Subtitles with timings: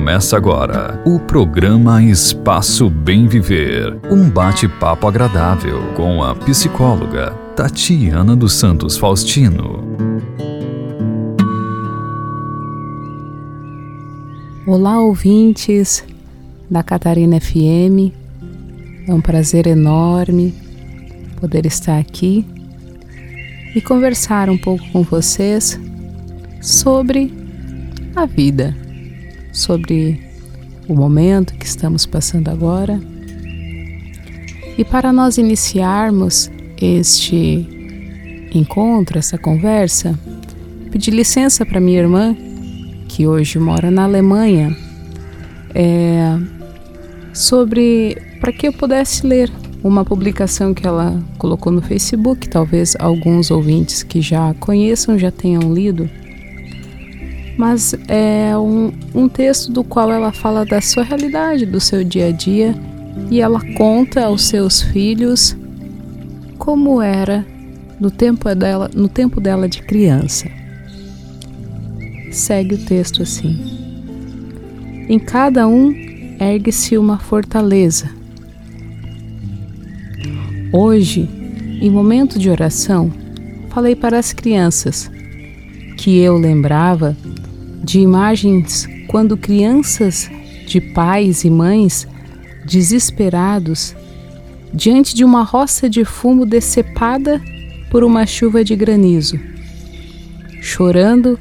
[0.00, 4.00] Começa agora o programa Espaço Bem Viver.
[4.10, 9.84] Um bate-papo agradável com a psicóloga Tatiana dos Santos Faustino.
[14.66, 16.02] Olá, ouvintes
[16.70, 18.10] da Catarina FM.
[19.06, 20.54] É um prazer enorme
[21.38, 22.46] poder estar aqui
[23.76, 25.78] e conversar um pouco com vocês
[26.62, 27.30] sobre
[28.16, 28.74] a vida
[29.52, 30.20] sobre
[30.88, 33.00] o momento que estamos passando agora.
[34.76, 37.68] E para nós iniciarmos este
[38.52, 40.18] encontro, essa conversa,
[40.90, 42.36] pedi licença para minha irmã,
[43.08, 44.76] que hoje mora na Alemanha,
[45.74, 46.38] é,
[47.32, 49.50] sobre para que eu pudesse ler
[49.82, 55.72] uma publicação que ela colocou no Facebook, talvez alguns ouvintes que já conheçam já tenham
[55.72, 56.08] lido
[57.56, 62.28] mas é um, um texto do qual ela fala da sua realidade, do seu dia
[62.28, 62.74] a dia,
[63.30, 65.56] e ela conta aos seus filhos
[66.58, 67.44] como era
[67.98, 70.48] no tempo dela, no tempo dela de criança.
[72.30, 73.58] Segue o texto assim:
[75.08, 75.94] Em cada um
[76.40, 78.08] ergue-se uma fortaleza.
[80.72, 81.28] Hoje,
[81.80, 83.12] em momento de oração,
[83.70, 85.10] falei para as crianças
[85.96, 87.16] que eu lembrava
[87.82, 90.30] de imagens quando crianças
[90.66, 92.06] de pais e mães
[92.64, 93.94] desesperados
[94.72, 97.40] diante de uma roça de fumo decepada
[97.90, 99.38] por uma chuva de granizo,
[100.60, 101.38] chorando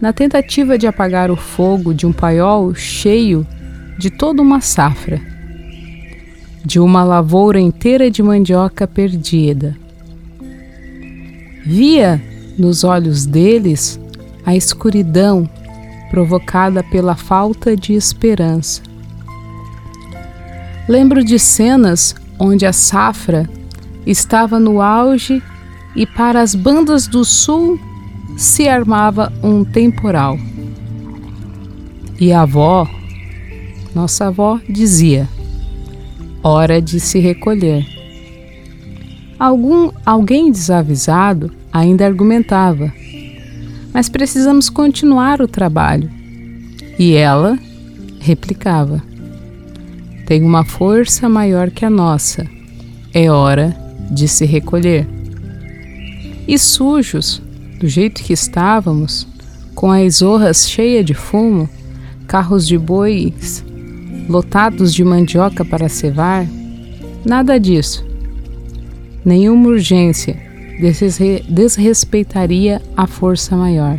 [0.00, 3.46] na tentativa de apagar o fogo de um paiol cheio
[3.98, 5.20] de toda uma safra,
[6.64, 9.76] de uma lavoura inteira de mandioca perdida.
[11.66, 12.22] Via
[12.58, 14.00] nos olhos deles
[14.44, 15.48] a escuridão
[16.10, 18.82] provocada pela falta de esperança.
[20.88, 23.48] Lembro de cenas onde a safra
[24.06, 25.42] estava no auge
[25.94, 27.78] e para as bandas do sul
[28.36, 30.38] se armava um temporal.
[32.18, 32.88] E a avó,
[33.94, 35.28] nossa avó, dizia:
[36.42, 37.86] hora de se recolher.
[39.38, 42.92] Algum, alguém desavisado ainda argumentava:
[43.92, 46.10] mas precisamos continuar o trabalho.
[46.98, 47.58] E ela
[48.18, 49.02] replicava:
[50.26, 52.46] Tem uma força maior que a nossa.
[53.12, 53.76] É hora
[54.10, 55.06] de se recolher.
[56.46, 57.42] E sujos,
[57.78, 59.26] do jeito que estávamos,
[59.74, 61.68] com as orras cheias de fumo,
[62.26, 63.64] carros de bois
[64.28, 66.46] lotados de mandioca para cevar,
[67.24, 68.06] nada disso.
[69.24, 70.49] Nenhuma urgência
[70.80, 73.98] desrespeitaria a força maior.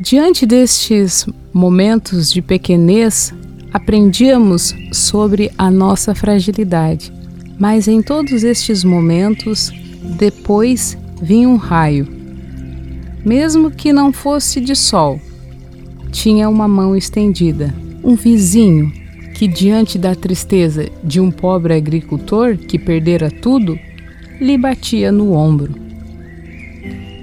[0.00, 3.32] Diante destes momentos de pequenez,
[3.72, 7.12] aprendíamos sobre a nossa fragilidade,
[7.58, 9.72] mas em todos estes momentos,
[10.18, 12.06] depois vinha um raio.
[13.24, 15.20] Mesmo que não fosse de sol,
[16.10, 18.92] tinha uma mão estendida, um vizinho
[19.34, 23.78] que, diante da tristeza de um pobre agricultor que perdera tudo,
[24.40, 25.74] lhe batia no ombro.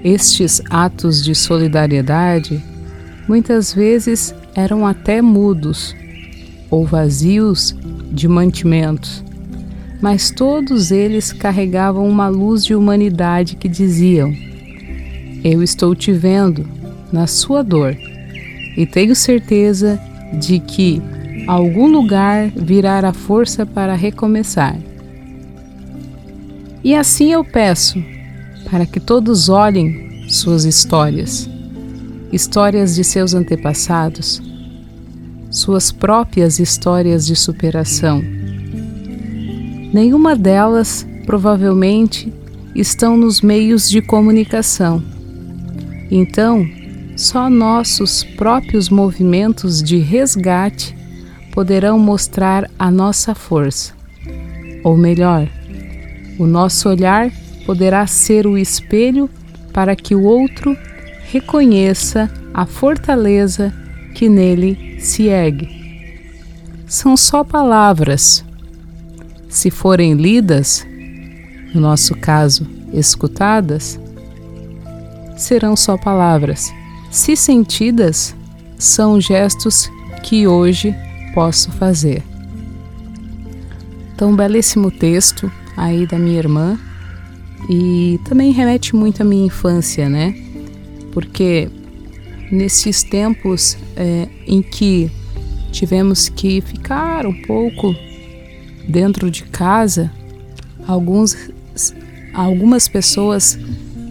[0.04, 2.62] Estes atos de solidariedade
[3.28, 5.94] muitas vezes eram até mudos
[6.70, 7.76] ou vazios
[8.10, 9.22] de mantimentos,
[10.00, 14.34] mas todos eles carregavam uma luz de humanidade que diziam:
[15.44, 16.66] Eu estou te vendo
[17.12, 17.96] na sua dor
[18.76, 20.00] e tenho certeza
[20.32, 21.00] de que
[21.46, 24.76] algum lugar virá a força para recomeçar.
[26.84, 28.02] E assim eu peço,
[28.70, 31.48] para que todos olhem suas histórias,
[32.32, 34.42] histórias de seus antepassados,
[35.50, 38.22] suas próprias histórias de superação.
[39.92, 42.32] Nenhuma delas, provavelmente,
[42.74, 45.02] estão nos meios de comunicação.
[46.10, 46.66] Então,
[47.16, 50.96] só nossos próprios movimentos de resgate
[51.52, 53.92] poderão mostrar a nossa força.
[54.82, 55.48] Ou melhor,
[56.38, 57.30] o nosso olhar
[57.64, 59.28] poderá ser o espelho
[59.72, 60.76] para que o outro
[61.30, 63.72] reconheça a fortaleza
[64.14, 65.68] que nele se ergue.
[66.86, 68.44] São só palavras.
[69.48, 70.86] Se forem lidas,
[71.74, 73.98] no nosso caso, escutadas,
[75.36, 76.72] serão só palavras.
[77.10, 78.34] Se sentidas,
[78.78, 79.90] são gestos
[80.22, 80.94] que hoje
[81.34, 82.22] posso fazer.
[84.14, 86.78] Então, belíssimo texto aí da minha irmã
[87.68, 90.34] e também remete muito à minha infância, né?
[91.12, 91.70] Porque
[92.50, 95.10] nesses tempos é, em que
[95.70, 97.94] tivemos que ficar um pouco
[98.86, 100.10] dentro de casa,
[100.86, 101.36] alguns,
[102.34, 103.58] algumas pessoas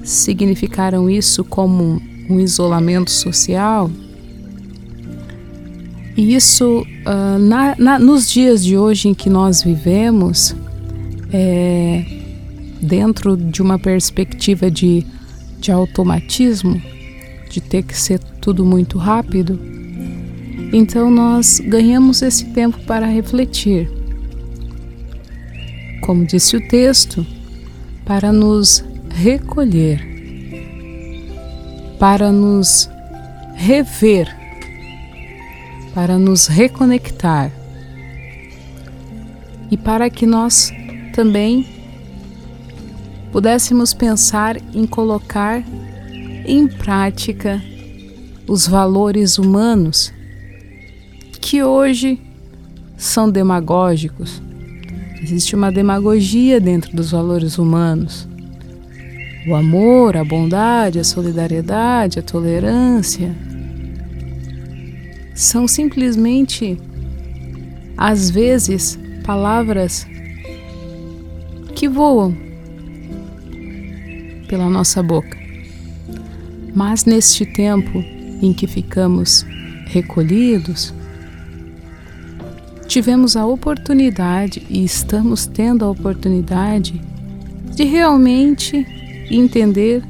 [0.04, 3.92] significaram isso como um isolamento social.
[6.18, 10.56] E isso, uh, na, na, nos dias de hoje em que nós vivemos,
[11.32, 12.04] é,
[12.82, 15.06] dentro de uma perspectiva de,
[15.60, 16.82] de automatismo,
[17.50, 19.60] de ter que ser tudo muito rápido,
[20.74, 23.90] então nós ganhamos esse tempo para refletir.
[26.02, 27.26] Como disse o texto,
[28.06, 30.02] para nos recolher,
[32.00, 32.90] para nos
[33.56, 34.36] rever,
[35.94, 37.52] para nos reconectar
[39.70, 40.72] e para que nós
[41.12, 41.66] também
[43.32, 45.64] pudéssemos pensar em colocar
[46.46, 47.62] em prática
[48.48, 50.14] os valores humanos
[51.40, 52.20] que hoje
[52.98, 54.42] são demagógicos.
[55.22, 58.28] Existe uma demagogia dentro dos valores humanos.
[59.48, 63.36] O amor, a bondade, a solidariedade, a tolerância
[65.34, 66.78] são simplesmente,
[67.98, 70.06] às vezes, palavras
[71.82, 72.38] que voam
[74.48, 75.36] pela nossa boca.
[76.76, 78.06] Mas neste tempo
[78.40, 79.44] em que ficamos
[79.88, 80.94] recolhidos,
[82.88, 87.02] tivemos a oportunidade e estamos tendo a oportunidade
[87.76, 88.86] de realmente
[89.32, 90.04] entender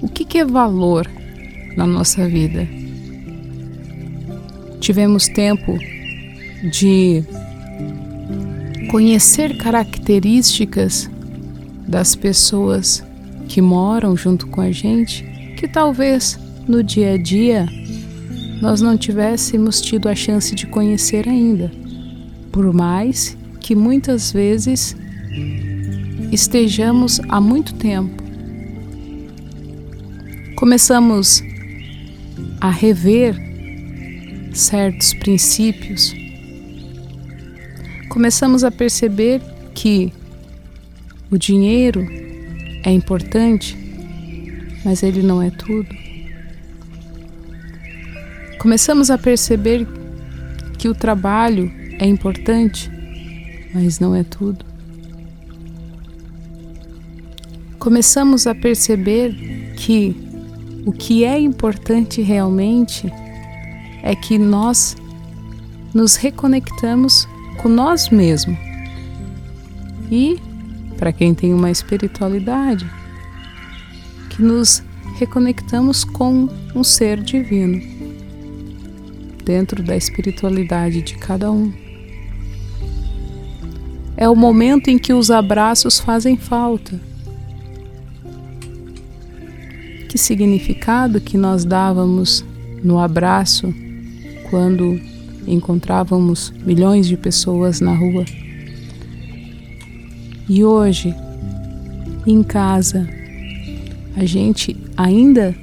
[0.00, 1.06] o que, é valor
[1.76, 2.66] na nossa vida.
[4.80, 5.76] Tivemos tempo
[6.72, 7.22] de
[8.92, 11.10] conhecer características
[11.88, 13.02] das pessoas
[13.48, 15.24] que moram junto com a gente,
[15.56, 17.66] que talvez no dia a dia
[18.60, 21.72] nós não tivéssemos tido a chance de conhecer ainda,
[22.52, 24.94] por mais que muitas vezes
[26.30, 28.22] estejamos há muito tempo.
[30.54, 31.42] Começamos
[32.60, 33.34] a rever
[34.52, 36.14] certos princípios,
[38.12, 39.40] começamos a perceber
[39.74, 40.12] que
[41.30, 42.06] o dinheiro
[42.84, 43.74] é importante,
[44.84, 45.88] mas ele não é tudo.
[48.58, 49.88] Começamos a perceber
[50.76, 52.90] que o trabalho é importante,
[53.72, 54.62] mas não é tudo.
[57.78, 60.14] Começamos a perceber que
[60.84, 63.10] o que é importante realmente
[64.02, 64.98] é que nós
[65.94, 67.26] nos reconectamos
[67.62, 68.58] com nós mesmos.
[70.10, 70.38] E,
[70.98, 72.86] para quem tem uma espiritualidade,
[74.28, 74.82] que nos
[75.18, 77.80] reconectamos com um ser divino
[79.44, 81.72] dentro da espiritualidade de cada um.
[84.16, 87.00] É o momento em que os abraços fazem falta.
[90.08, 92.44] Que significado que nós dávamos
[92.82, 93.72] no abraço
[94.50, 95.00] quando
[95.46, 98.24] encontrávamos milhões de pessoas na rua?
[100.48, 101.14] E hoje,
[102.26, 103.08] em casa,
[104.16, 105.54] a gente ainda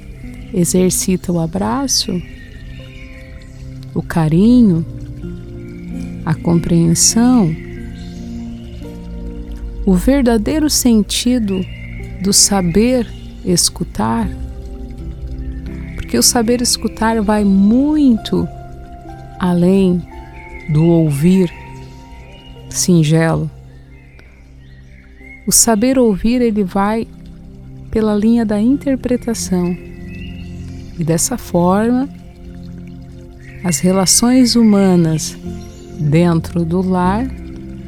[0.52, 2.12] exercita o abraço?
[3.94, 4.84] o carinho,
[6.24, 7.54] a compreensão,
[9.84, 11.64] o verdadeiro sentido
[12.22, 13.06] do saber
[13.44, 14.28] escutar,
[15.96, 18.46] porque o saber escutar vai muito
[19.40, 20.06] além
[20.68, 21.50] do ouvir
[22.68, 23.50] singelo.
[25.46, 27.08] O saber ouvir ele vai
[27.90, 29.74] pela linha da interpretação.
[30.98, 32.06] E dessa forma,
[33.64, 35.36] as relações humanas
[35.98, 37.26] dentro do lar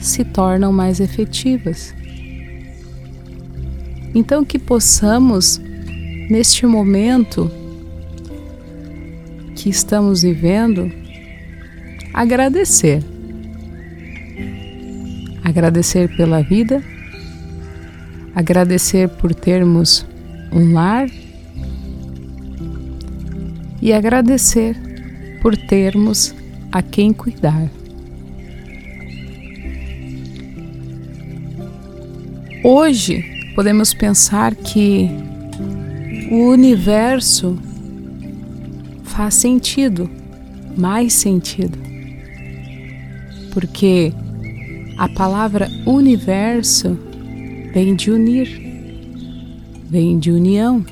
[0.00, 1.94] se tornam mais efetivas.
[4.14, 5.60] Então, que possamos,
[6.30, 7.50] neste momento
[9.54, 11.01] que estamos vivendo,
[12.12, 13.02] agradecer.
[15.42, 16.82] Agradecer pela vida,
[18.34, 20.06] agradecer por termos
[20.52, 21.08] um lar
[23.80, 24.76] e agradecer
[25.40, 26.34] por termos
[26.70, 27.68] a quem cuidar.
[32.64, 33.24] Hoje
[33.56, 35.10] podemos pensar que
[36.30, 37.58] o universo
[39.02, 40.08] faz sentido,
[40.76, 41.91] mais sentido,
[43.52, 44.12] porque
[44.98, 46.98] a palavra universo
[47.72, 48.48] vem de unir,
[49.88, 50.84] vem de união.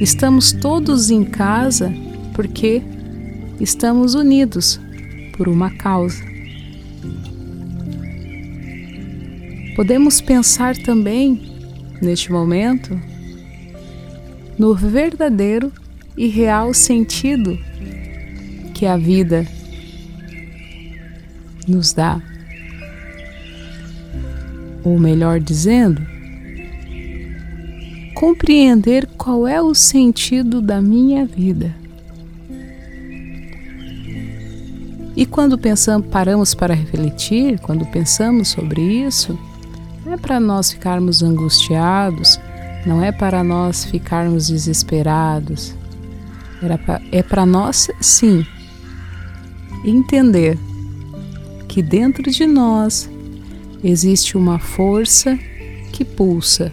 [0.00, 1.92] estamos todos em casa
[2.34, 2.82] porque
[3.60, 4.80] estamos unidos
[5.36, 6.22] por uma causa.
[9.74, 11.40] Podemos pensar também,
[12.02, 13.00] neste momento,
[14.58, 15.72] no verdadeiro
[16.16, 17.56] e real sentido
[18.74, 19.46] que a vida
[21.70, 22.20] nos dá.
[24.84, 26.00] Ou melhor dizendo,
[28.14, 31.74] compreender qual é o sentido da minha vida.
[35.14, 39.38] E quando pensamos, paramos para refletir, quando pensamos sobre isso,
[40.04, 42.40] não é para nós ficarmos angustiados,
[42.86, 45.74] não é para nós ficarmos desesperados.
[47.12, 48.46] É para nós, sim,
[49.84, 50.58] entender
[51.78, 53.08] que dentro de nós
[53.84, 55.38] existe uma força
[55.92, 56.72] que pulsa,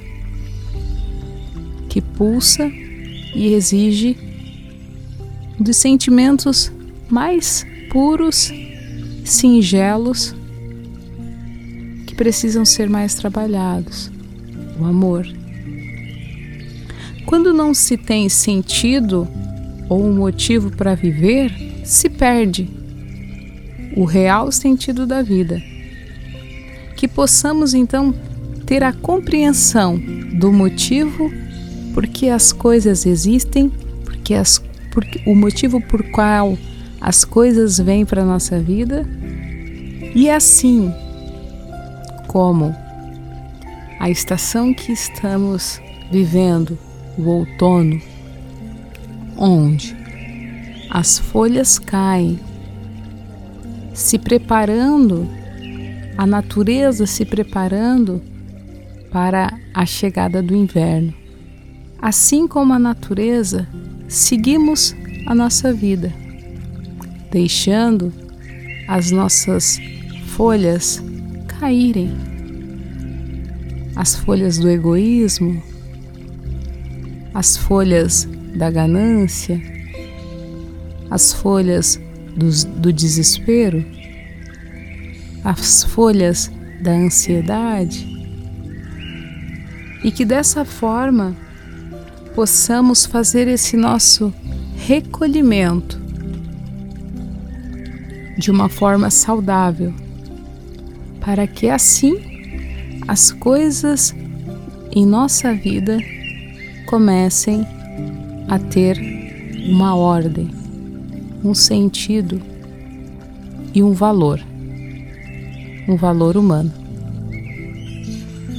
[1.88, 2.66] que pulsa
[3.36, 4.18] e exige
[5.60, 6.72] dos sentimentos
[7.08, 8.52] mais puros,
[9.24, 10.36] singelos
[12.08, 14.10] que precisam ser mais trabalhados.
[14.80, 15.28] O amor.
[17.28, 19.28] Quando não se tem sentido
[19.88, 22.85] ou um motivo para viver, se perde
[23.96, 25.62] o real sentido da vida.
[26.96, 28.14] Que possamos então
[28.66, 30.00] ter a compreensão
[30.40, 31.32] do motivo
[31.94, 33.70] por que as coisas existem,
[34.04, 34.62] porque, as,
[34.92, 36.58] porque o motivo por qual
[37.00, 39.08] as coisas vêm para a nossa vida
[40.14, 40.94] e assim
[42.28, 42.76] como
[44.00, 45.80] a estação que estamos
[46.12, 46.78] vivendo,
[47.18, 48.02] o outono,
[49.38, 49.96] onde
[50.90, 52.40] as folhas caem,
[53.96, 55.26] se preparando,
[56.18, 58.22] a natureza se preparando
[59.10, 61.14] para a chegada do inverno.
[62.02, 63.66] Assim como a natureza,
[64.10, 64.94] seguimos
[65.26, 66.14] a nossa vida,
[67.32, 68.12] deixando
[68.86, 69.80] as nossas
[70.28, 71.02] folhas
[71.48, 72.12] caírem.
[73.96, 75.64] As folhas do egoísmo,
[77.34, 79.60] as folhas da ganância,
[81.10, 81.98] as folhas
[82.36, 82.50] do,
[82.80, 83.86] do desespero,
[85.44, 86.52] as folhas
[86.82, 88.08] da ansiedade,
[90.04, 91.36] e que dessa forma
[92.36, 94.34] possamos fazer esse nosso
[94.76, 96.00] recolhimento
[98.38, 99.94] de uma forma saudável
[101.22, 104.14] para que assim as coisas
[104.92, 105.98] em nossa vida
[106.86, 107.66] comecem
[108.48, 108.98] a ter
[109.68, 110.50] uma ordem,
[111.46, 112.42] um sentido
[113.74, 114.42] e um valor,
[115.88, 116.72] um valor humano.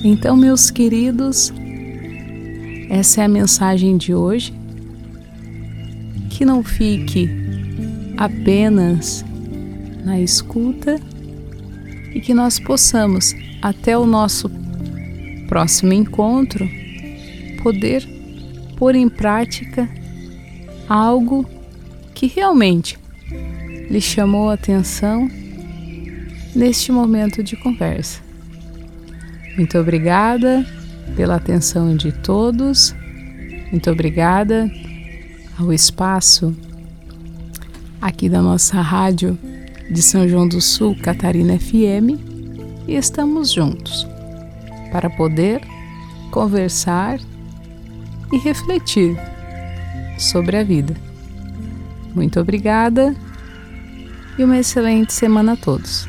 [0.04, 1.52] Então, meus queridos,
[2.88, 4.54] essa é a mensagem de hoje.
[6.30, 7.28] Que não fique
[8.16, 9.24] apenas
[10.04, 11.00] na escuta
[12.14, 14.48] e que nós possamos, até o nosso
[15.48, 16.68] próximo encontro,
[17.62, 18.06] poder
[18.76, 19.88] pôr em prática
[20.88, 21.55] algo
[22.16, 22.98] que realmente
[23.90, 25.30] lhe chamou a atenção
[26.54, 28.20] neste momento de conversa.
[29.54, 30.66] Muito obrigada
[31.14, 32.96] pela atenção de todos,
[33.70, 34.70] muito obrigada
[35.58, 36.56] ao espaço
[38.00, 39.38] aqui da nossa rádio
[39.90, 42.18] de São João do Sul, Catarina FM,
[42.88, 44.06] e estamos juntos
[44.90, 45.60] para poder
[46.30, 47.20] conversar
[48.32, 49.18] e refletir
[50.18, 51.06] sobre a vida.
[52.16, 53.14] Muito obrigada
[54.38, 56.08] e uma excelente semana a todos.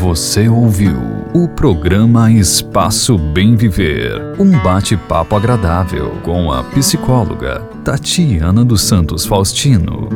[0.00, 0.96] Você ouviu
[1.32, 10.08] o programa Espaço Bem Viver, um bate-papo agradável com a psicóloga Tatiana dos Santos Faustino.